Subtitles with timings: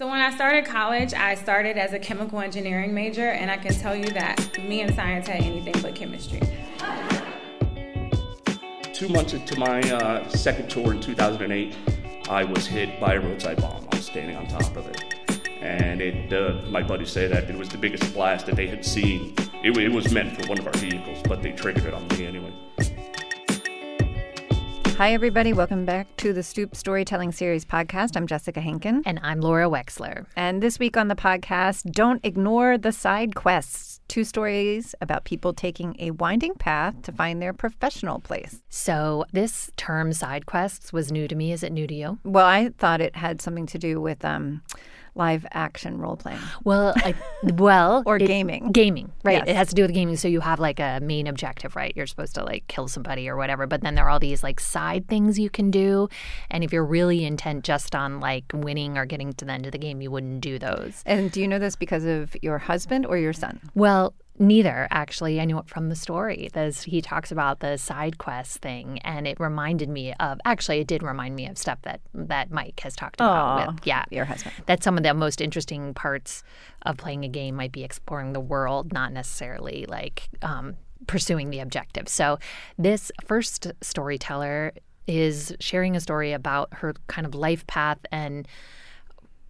[0.00, 3.74] So when I started college, I started as a chemical engineering major, and I can
[3.74, 6.40] tell you that me and science had anything but chemistry.
[8.94, 11.76] Two months into my uh, second tour in 2008,
[12.30, 13.86] I was hit by a roadside bomb.
[13.92, 17.58] I was standing on top of it, and it, uh, my buddies say that it
[17.58, 19.34] was the biggest blast that they had seen.
[19.62, 22.24] It, it was meant for one of our vehicles, but they triggered it on me
[22.24, 22.49] anyway.
[25.00, 25.54] Hi, everybody.
[25.54, 28.18] Welcome back to the Stoop Storytelling Series podcast.
[28.18, 29.00] I'm Jessica Henkin.
[29.06, 30.26] And I'm Laura Wexler.
[30.36, 34.02] And this week on the podcast, don't ignore the side quests.
[34.08, 38.60] Two stories about people taking a winding path to find their professional place.
[38.68, 41.50] So, this term side quests was new to me.
[41.52, 42.18] Is it new to you?
[42.22, 44.60] Well, I thought it had something to do with um,
[45.14, 46.40] live action role playing.
[46.64, 48.72] Well, I, well, or it, gaming.
[48.72, 49.38] Gaming, right?
[49.38, 49.48] Yes.
[49.48, 50.16] It has to do with gaming.
[50.16, 51.92] So you have like a main objective, right?
[51.96, 54.60] You're supposed to like kill somebody or whatever, but then there are all these like
[54.60, 56.08] side things you can do,
[56.50, 59.72] and if you're really intent just on like winning or getting to the end of
[59.72, 61.02] the game, you wouldn't do those.
[61.06, 63.60] And do you know this because of your husband or your son?
[63.74, 65.38] Well, Neither, actually.
[65.38, 66.48] I knew it from the story.
[66.54, 70.40] There's, he talks about the side quest thing, and it reminded me of.
[70.46, 73.68] Actually, it did remind me of stuff that that Mike has talked about.
[73.68, 74.54] Aww, with, yeah, your husband.
[74.64, 76.42] That some of the most interesting parts
[76.86, 81.60] of playing a game might be exploring the world, not necessarily like um, pursuing the
[81.60, 82.08] objective.
[82.08, 82.38] So,
[82.78, 84.72] this first storyteller
[85.06, 88.48] is sharing a story about her kind of life path and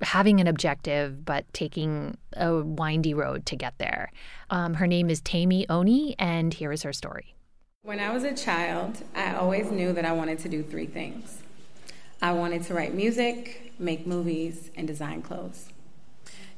[0.03, 4.11] having an objective, but taking a windy road to get there.
[4.49, 7.35] Um, her name is Tammy Oni, and here is her story.
[7.83, 11.39] When I was a child, I always knew that I wanted to do three things
[12.23, 15.71] I wanted to write music, make movies, and design clothes.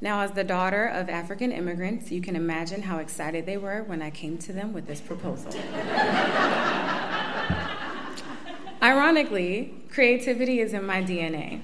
[0.01, 4.03] Now, as the daughter of African immigrants, you can imagine how excited they were when
[4.03, 5.53] I came to them with this proposal.
[8.83, 11.61] Ironically, creativity is in my DNA.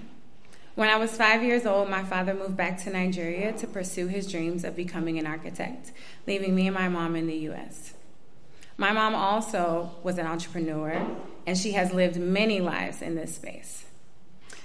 [0.79, 4.31] When I was five years old, my father moved back to Nigeria to pursue his
[4.31, 5.91] dreams of becoming an architect,
[6.25, 7.95] leaving me and my mom in the US.
[8.77, 11.05] My mom also was an entrepreneur,
[11.49, 13.87] and she has lived many lives in this space.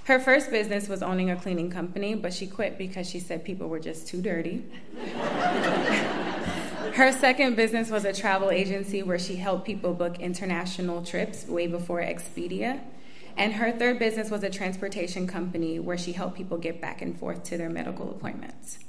[0.03, 3.67] Her first business was owning a cleaning company, but she quit because she said people
[3.67, 4.65] were just too dirty.
[6.93, 11.65] Her second business was a travel agency where she helped people book international trips way
[11.65, 12.81] before Expedia.
[13.37, 17.17] And her third business was a transportation company where she helped people get back and
[17.17, 18.79] forth to their medical appointments.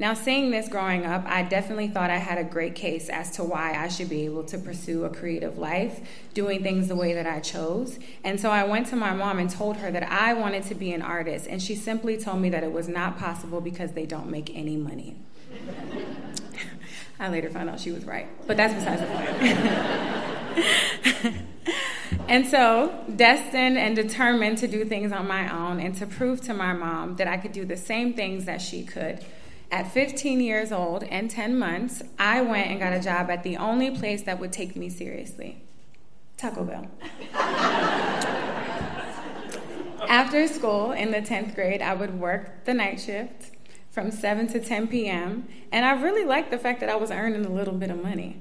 [0.00, 3.44] Now, seeing this growing up, I definitely thought I had a great case as to
[3.44, 6.00] why I should be able to pursue a creative life,
[6.32, 7.98] doing things the way that I chose.
[8.24, 10.90] And so I went to my mom and told her that I wanted to be
[10.92, 14.30] an artist, and she simply told me that it was not possible because they don't
[14.30, 15.16] make any money.
[17.20, 19.06] I later found out she was right, but that's besides the
[21.22, 21.44] point.
[22.30, 26.54] And so, destined and determined to do things on my own and to prove to
[26.54, 29.18] my mom that I could do the same things that she could.
[29.72, 33.56] At 15 years old and 10 months, I went and got a job at the
[33.56, 35.60] only place that would take me seriously
[36.36, 36.86] Taco Bell.
[40.08, 43.50] After school in the 10th grade, I would work the night shift
[43.90, 47.44] from 7 to 10 p.m., and I really liked the fact that I was earning
[47.44, 48.40] a little bit of money.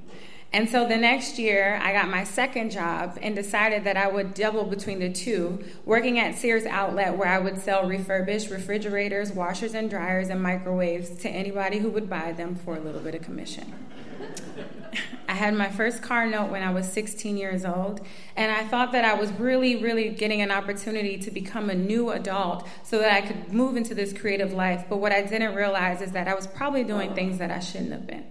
[0.52, 4.34] And so the next year, I got my second job and decided that I would
[4.34, 9.76] double between the two, working at Sears Outlet, where I would sell refurbished refrigerators, washers
[9.76, 13.22] and dryers, and microwaves to anybody who would buy them for a little bit of
[13.22, 13.72] commission.
[15.30, 18.02] I had my first car note when I was 16 years old,
[18.36, 22.10] and I thought that I was really, really getting an opportunity to become a new
[22.10, 24.86] adult so that I could move into this creative life.
[24.90, 27.92] But what I didn't realize is that I was probably doing things that I shouldn't
[27.92, 28.26] have been.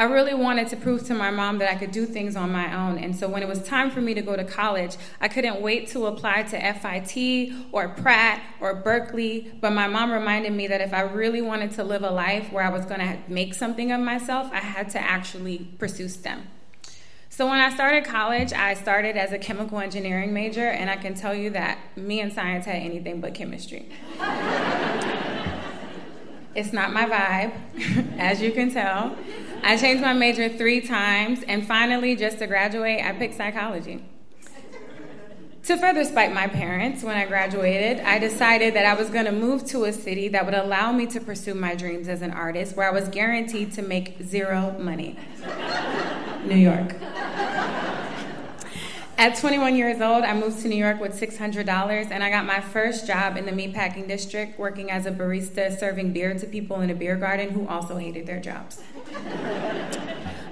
[0.00, 2.74] I really wanted to prove to my mom that I could do things on my
[2.74, 2.96] own.
[2.96, 5.88] And so when it was time for me to go to college, I couldn't wait
[5.88, 9.52] to apply to FIT or Pratt or Berkeley.
[9.60, 12.64] But my mom reminded me that if I really wanted to live a life where
[12.64, 16.48] I was going to make something of myself, I had to actually pursue STEM.
[17.28, 21.12] So when I started college, I started as a chemical engineering major, and I can
[21.12, 23.90] tell you that me and science had anything but chemistry.
[26.54, 27.52] it's not my vibe,
[28.18, 29.14] as you can tell.
[29.62, 34.04] I changed my major three times, and finally, just to graduate, I picked psychology.
[35.64, 39.32] To further spite my parents, when I graduated, I decided that I was going to
[39.32, 42.76] move to a city that would allow me to pursue my dreams as an artist,
[42.76, 45.18] where I was guaranteed to make zero money
[46.46, 46.94] New York.
[49.20, 52.58] At 21 years old, I moved to New York with $600, and I got my
[52.58, 56.88] first job in the meatpacking district, working as a barista serving beer to people in
[56.88, 58.80] a beer garden who also hated their jobs.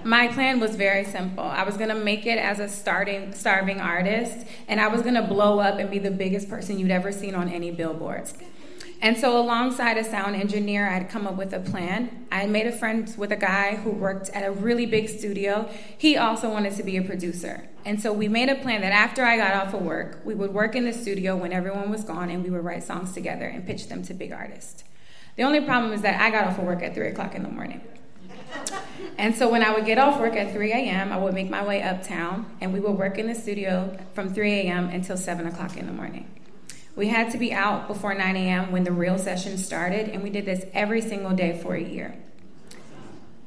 [0.04, 1.44] My plan was very simple.
[1.44, 5.60] I was gonna make it as a starting, starving artist, and I was gonna blow
[5.60, 8.34] up and be the biggest person you'd ever seen on any billboards.
[9.00, 12.26] And so, alongside a sound engineer, I'd come up with a plan.
[12.32, 15.70] I made a friend with a guy who worked at a really big studio.
[15.96, 17.68] He also wanted to be a producer.
[17.84, 20.52] And so, we made a plan that after I got off of work, we would
[20.52, 23.64] work in the studio when everyone was gone and we would write songs together and
[23.64, 24.82] pitch them to big artists.
[25.36, 27.50] The only problem is that I got off of work at 3 o'clock in the
[27.50, 27.80] morning.
[29.16, 31.64] And so when I would get off work at 3 a.m., I would make my
[31.66, 34.90] way uptown, and we would work in the studio from 3 a.m.
[34.90, 36.28] until 7 o'clock in the morning.
[36.98, 38.72] We had to be out before 9 a.m.
[38.72, 42.12] when the real session started, and we did this every single day for a year.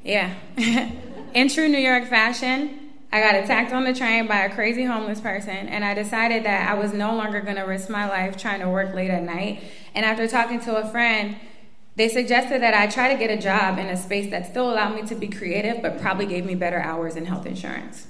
[0.02, 0.32] Yeah.
[1.34, 5.20] In true New York fashion, I got attacked on the train by a crazy homeless
[5.20, 8.60] person, and I decided that I was no longer going to risk my life trying
[8.60, 9.62] to work late at night.
[9.94, 11.36] And after talking to a friend,
[11.94, 14.94] they suggested that I try to get a job in a space that still allowed
[14.94, 18.06] me to be creative, but probably gave me better hours and health insurance.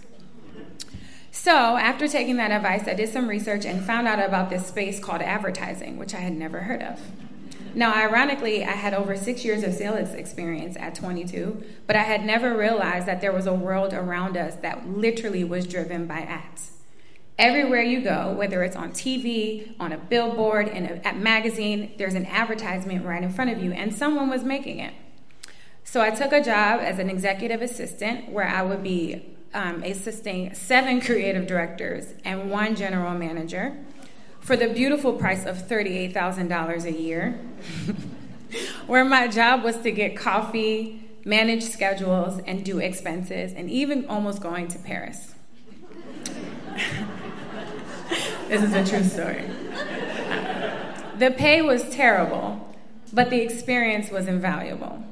[1.35, 5.01] So, after taking that advice, I did some research and found out about this space
[5.01, 7.01] called advertising, which I had never heard of.
[7.75, 12.27] Now, ironically, I had over six years of sales experience at 22, but I had
[12.27, 16.73] never realized that there was a world around us that literally was driven by ads.
[17.39, 22.27] Everywhere you go, whether it's on TV, on a billboard, in a, magazine, there's an
[22.27, 24.93] advertisement right in front of you, and someone was making it.
[25.83, 30.55] So I took a job as an executive assistant where I would be um, assisting
[30.55, 33.77] seven creative directors and one general manager
[34.41, 37.39] for the beautiful price of $38,000 a year,
[38.87, 44.43] where my job was to get coffee, manage schedules, and do expenses, and even almost
[44.43, 45.35] going to Paris.
[48.49, 49.45] this is a true story.
[51.19, 52.75] The pay was terrible,
[53.13, 55.05] but the experience was invaluable.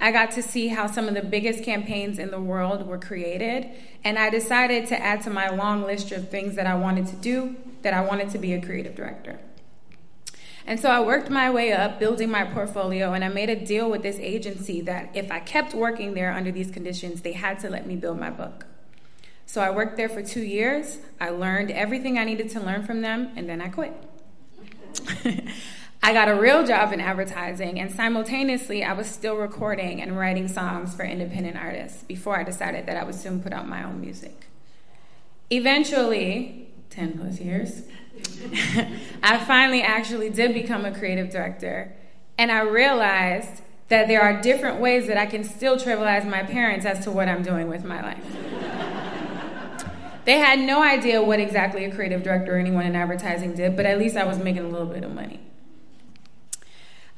[0.00, 3.68] I got to see how some of the biggest campaigns in the world were created,
[4.02, 7.16] and I decided to add to my long list of things that I wanted to
[7.16, 9.38] do that I wanted to be a creative director.
[10.66, 13.90] And so I worked my way up, building my portfolio, and I made a deal
[13.90, 17.68] with this agency that if I kept working there under these conditions, they had to
[17.68, 18.66] let me build my book.
[19.46, 20.98] So I worked there for two years.
[21.20, 23.92] I learned everything I needed to learn from them, and then I quit.
[26.02, 30.48] I got a real job in advertising, and simultaneously, I was still recording and writing
[30.48, 34.00] songs for independent artists before I decided that I would soon put out my own
[34.00, 34.46] music.
[35.50, 37.82] Eventually, 10 plus years,
[39.22, 41.92] I finally actually did become a creative director,
[42.38, 46.86] and I realized that there are different ways that I can still trivialize my parents
[46.86, 48.24] as to what I'm doing with my life.
[50.24, 53.84] they had no idea what exactly a creative director or anyone in advertising did, but
[53.84, 55.40] at least I was making a little bit of money.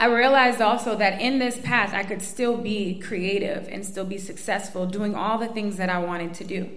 [0.03, 4.19] I realized also that in this path, I could still be creative and still be
[4.19, 6.69] successful doing all the things that I wanted to do.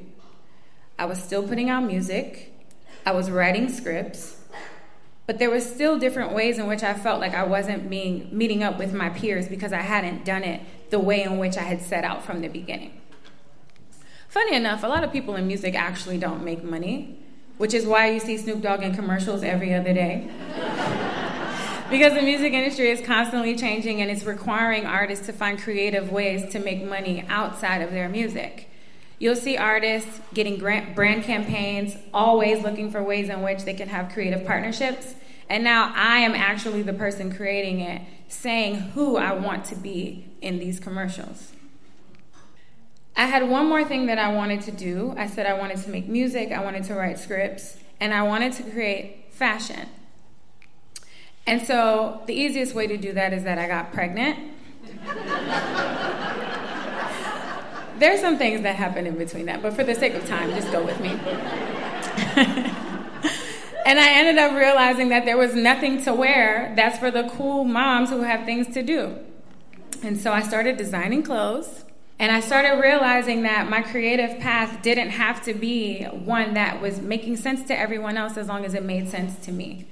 [1.00, 2.54] I was still putting out music,
[3.04, 4.42] I was writing scripts,
[5.26, 8.62] but there were still different ways in which I felt like I wasn't being meeting
[8.62, 10.62] up with my peers because I hadn't done it
[10.92, 13.02] the way in which I had set out from the beginning.
[14.30, 17.18] Funny enough, a lot of people in music actually don't make money,
[17.58, 20.30] which is why you see Snoop Dogg in commercials every other day
[21.90, 26.52] because the music industry is constantly changing and it's requiring artists to find creative ways
[26.52, 28.70] to make money outside of their music.
[29.20, 34.12] You'll see artists getting brand campaigns, always looking for ways in which they can have
[34.12, 35.16] creative partnerships.
[35.50, 40.26] And now I am actually the person creating it, saying who I want to be
[40.42, 41.54] in these commercials.
[43.16, 45.14] I had one more thing that I wanted to do.
[45.18, 48.54] I said I wanted to make music, I wanted to write scripts, and I wanted
[48.54, 49.88] to create fashion.
[51.48, 54.40] And so the easiest way to do that is that I got pregnant.
[58.00, 60.72] There's some things that happen in between that, but for the sake of time, just
[60.72, 61.10] go with me.
[63.86, 67.64] and I ended up realizing that there was nothing to wear that's for the cool
[67.64, 69.16] moms who have things to do.
[70.04, 71.84] And so I started designing clothes.
[72.18, 77.02] And I started realizing that my creative path didn't have to be one that was
[77.02, 79.86] making sense to everyone else as long as it made sense to me.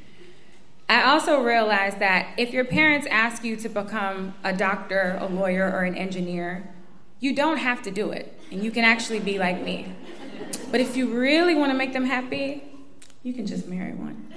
[0.89, 5.65] I also realized that if your parents ask you to become a doctor, a lawyer,
[5.65, 6.69] or an engineer,
[7.19, 9.95] you don't have to do it, and you can actually be like me.
[10.71, 12.63] But if you really want to make them happy,
[13.23, 14.27] you can just marry one.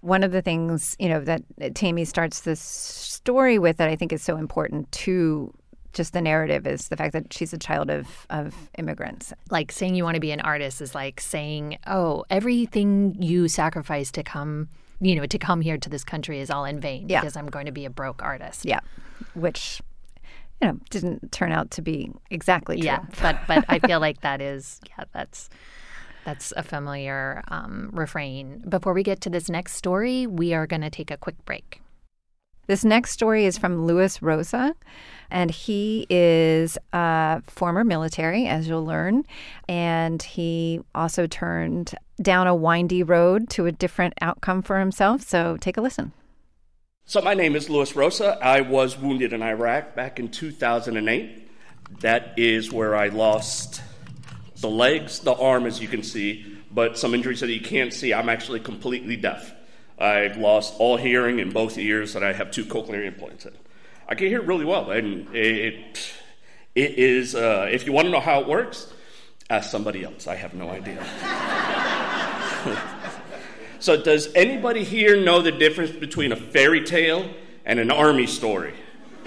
[0.00, 1.42] One of the things, you know, that
[1.74, 5.52] Tammy starts this story with that I think is so important to
[5.98, 9.34] just the narrative is the fact that she's a child of of immigrants.
[9.50, 14.10] Like saying you want to be an artist is like saying, "Oh, everything you sacrifice
[14.12, 17.20] to come, you know, to come here to this country is all in vain yeah.
[17.20, 18.80] because I'm going to be a broke artist." Yeah.
[19.34, 19.82] Which
[20.62, 22.86] you know, didn't turn out to be exactly true.
[22.86, 25.50] Yeah, but but I feel like that is yeah, that's
[26.24, 28.62] That's a familiar um, refrain.
[28.68, 31.80] Before we get to this next story, we are going to take a quick break.
[32.68, 34.74] This next story is from Luis Rosa,
[35.30, 39.24] and he is a former military, as you'll learn.
[39.70, 45.22] And he also turned down a windy road to a different outcome for himself.
[45.22, 46.12] So take a listen.
[47.06, 48.38] So, my name is Luis Rosa.
[48.42, 51.48] I was wounded in Iraq back in 2008.
[52.00, 53.80] That is where I lost
[54.60, 58.12] the legs, the arm, as you can see, but some injuries that you can't see.
[58.12, 59.54] I'm actually completely deaf.
[59.98, 63.52] I've lost all hearing in both ears, and I have two cochlear implants in.
[64.08, 66.14] I can hear really well, and it,
[66.74, 67.34] it is.
[67.34, 68.92] Uh, if you want to know how it works,
[69.50, 70.26] ask somebody else.
[70.26, 71.04] I have no idea.
[73.80, 77.28] so, does anybody here know the difference between a fairy tale
[77.66, 78.74] and an army story?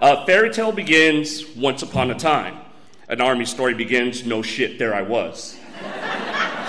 [0.00, 2.58] a fairy tale begins once upon a time.
[3.08, 5.58] An army story begins, no shit, there I was.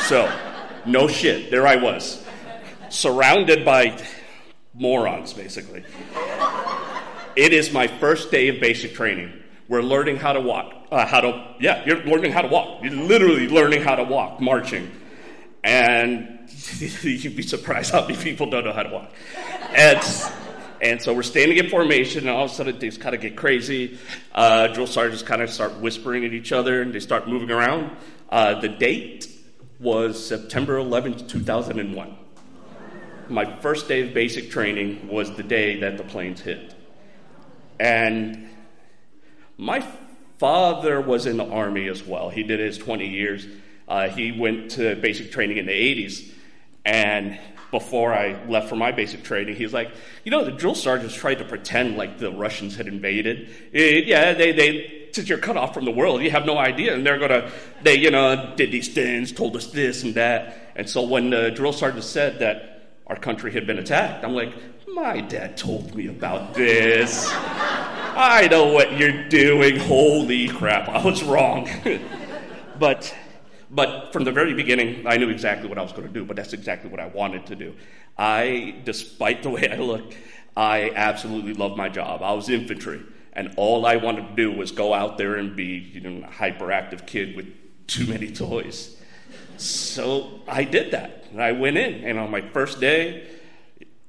[0.08, 0.32] So,
[0.86, 2.24] no shit, there I was,
[2.90, 4.02] surrounded by
[4.74, 5.84] morons, basically.
[7.36, 9.32] It is my first day of basic training.
[9.68, 10.74] We're learning how to walk.
[10.92, 12.84] Uh, how to, yeah, you're learning how to walk.
[12.84, 14.92] You're literally learning how to walk, marching.
[15.64, 19.12] And you'd be surprised how many people don't know how to walk.
[19.76, 20.00] And,
[20.82, 23.36] and so we're standing in formation, and all of a sudden things kind of get
[23.36, 24.00] crazy.
[24.34, 27.96] Uh, drill sergeants kind of start whispering at each other, and they start moving around.
[28.30, 29.28] Uh, the date
[29.80, 32.18] was September 11, 2001.
[33.30, 36.74] My first day of basic training was the day that the planes hit.
[37.80, 38.50] And
[39.58, 39.86] my
[40.38, 42.30] father was in the Army as well.
[42.30, 43.48] He did his 20 years.
[43.88, 46.30] Uh, he went to basic training in the 80s.
[46.84, 47.40] And
[47.72, 49.92] before I left for my basic training, he was like,
[50.24, 53.50] you know, the drill sergeants tried to pretend like the Russians had invaded.
[53.72, 56.94] It, yeah, they, they, since you're cut off from the world, you have no idea.
[56.94, 57.52] And they're going to,
[57.82, 60.74] they, you know, did these things, told us this and that.
[60.76, 64.54] And so when the drill sergeant said that our country had been attacked, I'm like,
[64.88, 67.28] my dad told me about this.
[67.32, 69.78] I know what you're doing.
[69.78, 71.70] Holy crap, I was wrong.
[72.80, 73.16] but,
[73.70, 76.36] but from the very beginning, I knew exactly what I was going to do, but
[76.36, 77.76] that's exactly what I wanted to do.
[78.18, 80.14] I, despite the way I look,
[80.58, 82.22] I absolutely love my job.
[82.22, 83.02] I was infantry.
[83.40, 86.30] And all I wanted to do was go out there and be, you know, a
[86.30, 87.48] hyperactive kid with
[87.88, 88.98] too many toys.
[89.56, 91.28] So I did that.
[91.32, 93.30] And I went in, and on my first day,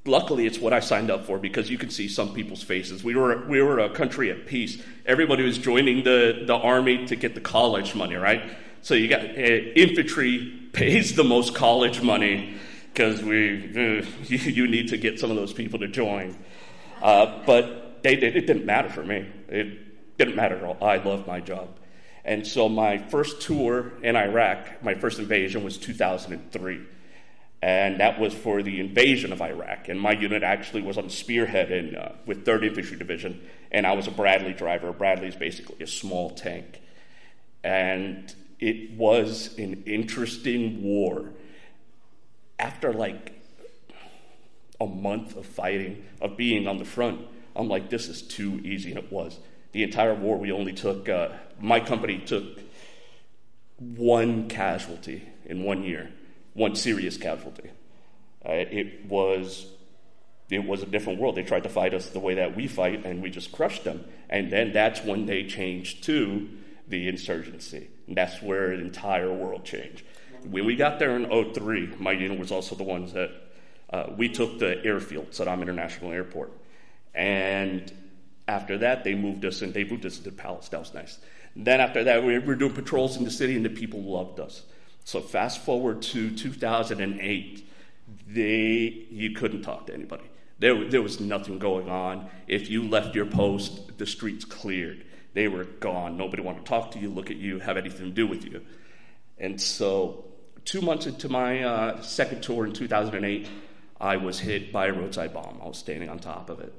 [0.05, 3.05] luckily it's what I signed up for because you can see some people's faces.
[3.05, 4.83] We were we were a country at peace.
[5.07, 8.43] Everybody was joining the the army to get the college money, right?
[8.83, 12.57] So you got uh, infantry pays the most college money
[12.93, 16.37] because we uh, you, you, need to get some of those people to join.
[17.01, 19.27] Uh, but they, they, it didn't matter for me.
[19.49, 20.79] It didn't matter at all.
[20.83, 21.69] I loved my job.
[22.25, 26.81] And so my first tour in Iraq, my first invasion was 2003.
[27.63, 29.89] And that was for the invasion of Iraq.
[29.89, 33.41] And my unit actually was on Spearhead in, uh, with 3rd Infantry Division.
[33.71, 34.93] And I was a Bradley driver.
[34.93, 36.81] Bradley is basically a small tank.
[37.63, 41.31] And it was an interesting war.
[42.59, 43.33] After like
[44.81, 47.27] a month of fighting, of being on the front,
[47.57, 49.39] I'm like, this is too easy, and it was.
[49.73, 51.31] The entire war, we only took, uh,
[51.61, 52.45] my company took
[53.79, 56.11] one casualty in one year,
[56.55, 57.71] one serious casualty.
[58.45, 59.67] Uh, it was
[60.51, 61.37] it was a different world.
[61.37, 64.05] They tried to fight us the way that we fight, and we just crushed them.
[64.29, 66.49] And then that's when they changed to
[66.89, 67.89] the insurgency.
[68.09, 70.03] And that's where the entire world changed.
[70.45, 73.31] When we got there in 03, my unit was also the ones that
[73.91, 76.53] uh, we took the airfield, Saddam International Airport.
[77.15, 77.93] And
[78.47, 80.69] after that, they moved us and they moved us to the palace.
[80.69, 81.19] That was nice.
[81.57, 84.63] Then after that, we were doing patrols in the city, and the people loved us.
[85.05, 87.69] So fast forward to 2008,
[88.29, 90.25] they you couldn't talk to anybody.
[90.59, 92.29] There, there was nothing going on.
[92.47, 95.05] If you left your post, the streets cleared.
[95.33, 96.17] They were gone.
[96.17, 98.63] Nobody wanted to talk to you, look at you, have anything to do with you.
[99.39, 100.25] And so,
[100.65, 103.49] two months into my uh, second tour in 2008,
[104.01, 105.61] I was hit by a roadside bomb.
[105.63, 106.75] I was standing on top of it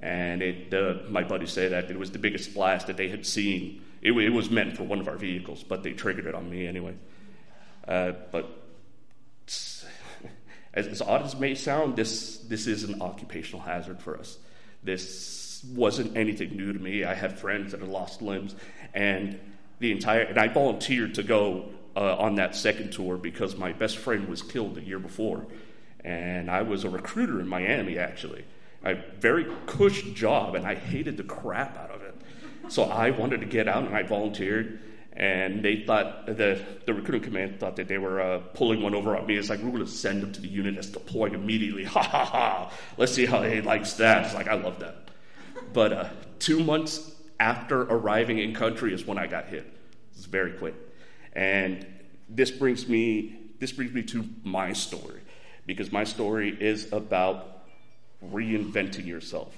[0.00, 3.26] and it, uh, my buddies say that it was the biggest blast that they had
[3.26, 3.82] seen.
[4.00, 6.66] It, it, was meant for one of our vehicles, but they triggered it on me
[6.66, 6.94] anyway.
[7.86, 8.48] Uh, but
[10.74, 14.38] as, as, odd as it may sound, this this is an occupational hazard for us.
[14.84, 17.02] This wasn't anything new to me.
[17.02, 18.54] I have friends that have lost limbs,
[18.94, 19.40] and
[19.80, 23.96] the entire and I volunteered to go uh, on that second tour because my best
[23.96, 25.44] friend was killed the year before,
[26.04, 28.44] and I was a recruiter in Miami actually
[28.92, 32.14] a very cush job, and I hated the crap out of it.
[32.68, 34.80] So I wanted to get out, and I volunteered.
[35.14, 39.16] and they thought the the recruiting command thought that they were uh, pulling one over
[39.16, 39.36] on me.
[39.36, 41.84] It's like we're going to send them to the unit that's deployed immediately.
[41.94, 42.72] Ha ha ha!
[42.96, 44.26] Let's see how he likes that.
[44.26, 45.10] It's like I love that.
[45.72, 49.66] But uh, two months after arriving in country is when I got hit.
[50.12, 50.74] It's very quick,
[51.32, 51.84] and
[52.28, 55.20] this brings me this brings me to my story
[55.66, 57.57] because my story is about
[58.24, 59.56] reinventing yourself.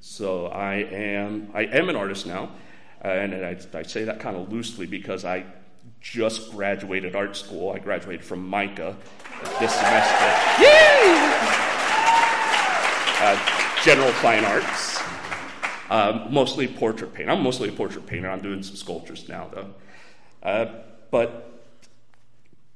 [0.00, 2.50] So I am I am an artist now,
[3.00, 5.44] and I, I say that kind of loosely because I
[6.00, 7.72] just graduated art school.
[7.72, 8.96] I graduated from MICA
[9.60, 10.26] this semester.
[13.20, 15.00] uh, general fine arts,
[15.90, 17.30] uh, mostly portrait paint.
[17.30, 18.28] I'm mostly a portrait painter.
[18.28, 19.74] I'm doing some sculptures now, though.
[20.42, 20.66] Uh,
[21.10, 21.60] but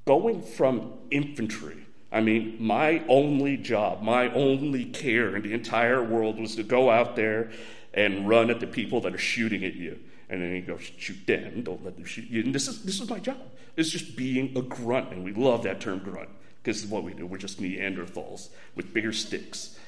[0.04, 6.38] going from infantry I mean, my only job, my only care in the entire world
[6.38, 7.50] was to go out there
[7.92, 9.98] and run at the people that are shooting at you.
[10.28, 12.42] And then you go, shoot them, don't let them shoot you.
[12.42, 13.38] And this is, this is my job.
[13.76, 15.12] It's just being a grunt.
[15.12, 16.28] And we love that term grunt
[16.62, 17.26] because it's what we do.
[17.26, 19.78] We're just Neanderthals with bigger sticks.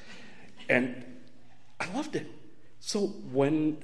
[0.69, 1.03] And
[1.79, 2.27] I loved it.
[2.79, 3.77] So when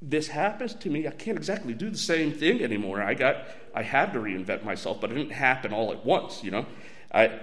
[0.00, 3.02] this happens to me, I can't exactly do the same thing anymore.
[3.02, 6.50] I got, I had to reinvent myself, but it didn't happen all at once, you
[6.50, 6.66] know.
[7.12, 7.40] I,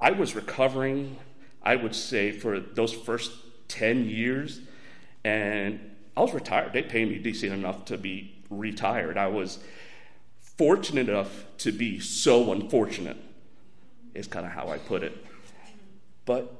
[0.00, 1.16] I was recovering,
[1.62, 3.32] I would say, for those first
[3.68, 4.60] 10 years,
[5.24, 5.80] and
[6.16, 6.72] I was retired.
[6.72, 9.18] They paid me decent enough to be retired.
[9.18, 9.58] I was
[10.40, 13.16] fortunate enough to be so unfortunate,
[14.14, 15.24] is kind of how I put it.
[16.24, 16.52] But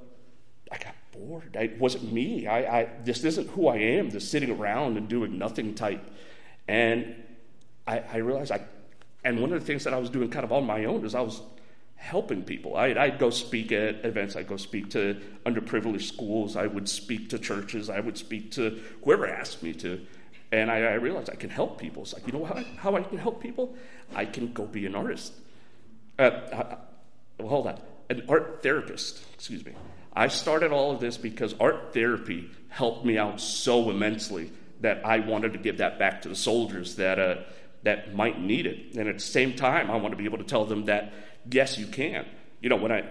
[0.70, 1.56] I got bored.
[1.56, 2.46] It wasn't me.
[2.46, 6.04] I, I, this isn't who I am, the sitting around and doing nothing type.
[6.68, 7.14] And
[7.86, 8.60] I, I realized I,
[9.24, 11.14] and one of the things that I was doing kind of on my own is
[11.14, 11.40] I was
[11.96, 12.76] helping people.
[12.76, 17.30] I'd, I'd, go speak at events, I'd go speak to underprivileged schools, I would speak
[17.30, 20.06] to churches, I would speak to whoever asked me to.
[20.52, 22.02] And I, I realized I can help people.
[22.02, 23.74] It's like, you know how I, how I can help people?
[24.14, 25.32] I can go be an artist.
[26.18, 26.76] Uh, uh,
[27.38, 27.80] well, hold on.
[28.08, 29.72] An art therapist, excuse me.
[30.14, 35.18] I started all of this because art therapy helped me out so immensely that I
[35.18, 37.36] wanted to give that back to the soldiers that, uh,
[37.82, 38.94] that might need it.
[38.94, 41.12] And at the same time, I want to be able to tell them that
[41.50, 42.26] yes, you can.
[42.60, 43.08] You know, when I,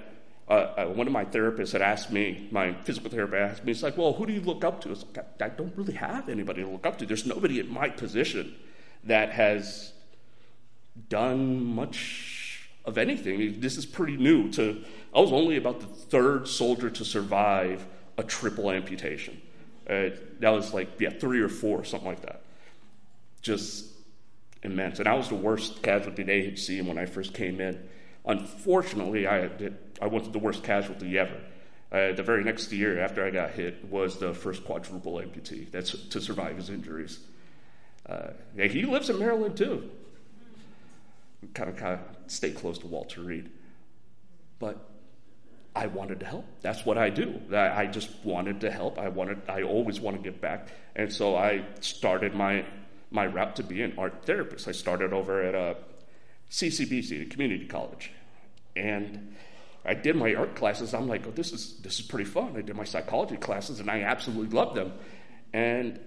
[0.48, 3.84] uh, uh, one of my therapists had asked me, my physical therapist asked me, it's
[3.84, 4.92] like, well, who do you look up to?
[4.92, 7.06] It's like, I, I don't really have anybody to look up to.
[7.06, 8.56] There's nobody in my position
[9.04, 9.94] that has
[11.10, 13.60] done much of anything.
[13.60, 14.52] This is pretty new.
[14.54, 17.86] To I was only about the third soldier to survive
[18.18, 19.42] a triple amputation.
[19.90, 22.42] Uh, that was like yeah, three or four, something like that.
[23.42, 23.86] Just
[24.64, 25.00] immense.
[25.00, 27.88] And I was the worst casualty they had seen when I first came in.
[28.26, 29.50] Unfortunately, I,
[30.02, 31.40] I wasn't the worst casualty ever.
[31.92, 35.92] Uh, the very next year after I got hit was the first quadruple amputee that's
[35.92, 37.20] to survive his injuries.
[38.08, 39.90] Uh, he lives in Maryland too.
[41.54, 43.52] Kind of, kind of stay close to Walter Reed,
[44.58, 44.90] but
[45.76, 46.46] I wanted to help.
[46.62, 47.40] That's what I do.
[47.52, 48.98] I, I just wanted to help.
[48.98, 49.42] I wanted.
[49.48, 52.66] I always want to give back, and so I started my
[53.12, 54.68] my route to be an art therapist.
[54.68, 55.78] I started over at a
[56.56, 58.12] CCBC, the community college.
[58.78, 59.36] And
[59.84, 60.94] I did my art classes.
[60.94, 62.56] I'm like, oh, this is this is pretty fun.
[62.56, 64.94] I did my psychology classes, and I absolutely loved them.
[65.52, 66.00] And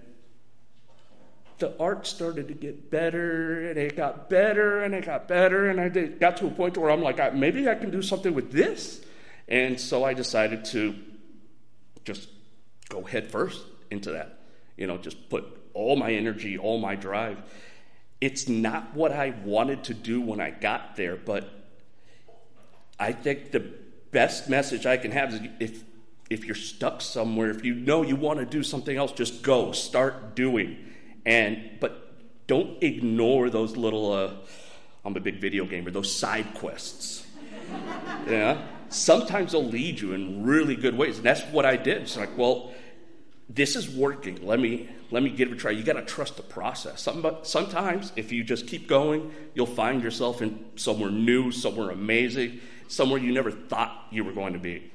[1.59, 5.79] the art started to get better, and it got better, and it got better, and
[5.79, 8.51] I did, got to a point where I'm like, maybe I can do something with
[8.51, 9.01] this.
[9.47, 10.95] And so I decided to
[12.05, 12.27] just
[12.87, 14.39] go head first into that.
[14.77, 17.43] You know, just put all my energy, all my drive
[18.21, 21.49] it's not what I wanted to do when I got there, but
[22.99, 23.73] I think the
[24.11, 25.83] best message I can have is if
[26.29, 29.71] if you're stuck somewhere, if you know you want to do something else, just go,
[29.71, 30.77] start doing.
[31.25, 34.33] And but don't ignore those little uh,
[35.05, 37.25] I'm a big video gamer, those side quests.
[38.27, 38.61] yeah.
[38.89, 41.17] Sometimes they'll lead you in really good ways.
[41.17, 42.01] And that's what I did.
[42.01, 42.73] It's like, well,
[43.47, 44.45] this is working.
[44.45, 45.71] Let me let me give it a try.
[45.71, 47.07] You got to trust the process.
[47.43, 53.19] sometimes, if you just keep going, you'll find yourself in somewhere new, somewhere amazing, somewhere
[53.19, 54.91] you never thought you were going to be.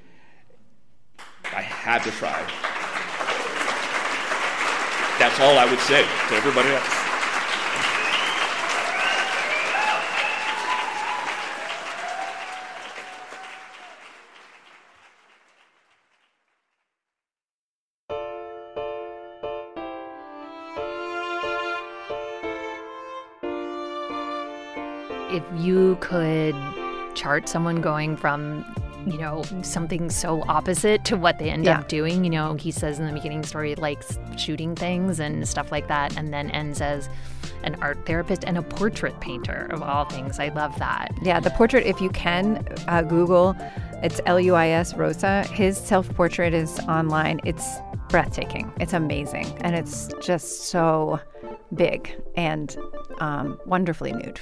[1.45, 2.41] I had to try.
[5.19, 7.04] That's all I would say to everybody else.
[27.25, 28.63] Chart someone going from
[29.07, 31.79] you know something so opposite to what they end yeah.
[31.79, 35.73] up doing you know he says in the beginning story likes shooting things and stuff
[35.73, 37.09] like that and then ends as
[37.63, 40.39] an art therapist, and a portrait painter of all things.
[40.39, 41.13] I love that.
[41.23, 43.57] Yeah, the portrait, if you can, uh, Google,
[44.03, 45.45] it's L U I S Rosa.
[45.45, 47.41] His self portrait is online.
[47.45, 47.79] It's
[48.11, 48.71] breathtaking.
[48.81, 49.47] It's amazing.
[49.63, 51.19] And it's just so
[51.75, 52.77] big and
[53.19, 54.41] um, wonderfully nude.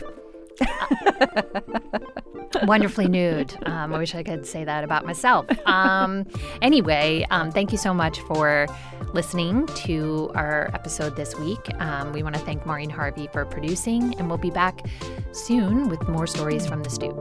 [2.65, 3.57] Wonderfully nude.
[3.67, 5.47] Um, I wish I could say that about myself.
[5.67, 6.27] Um,
[6.61, 8.67] anyway, um, thank you so much for
[9.13, 11.71] listening to our episode this week.
[11.81, 14.87] Um, we want to thank Maureen Harvie for producing, and we'll be back
[15.33, 17.13] soon with more stories from the Stoop.